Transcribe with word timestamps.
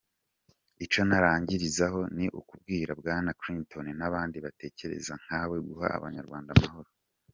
Icyo 0.85 1.01
narangirizaho 1.07 1.99
ni 2.17 2.27
ukubwira 2.39 2.91
Bwana 2.99 3.29
Clinton 3.41 3.85
n’abandi 3.99 4.37
batekereza 4.45 5.13
nkawe 5.23 5.57
guha 5.67 5.87
abanyarwanda 5.97 6.49
amahoro. 6.57 6.89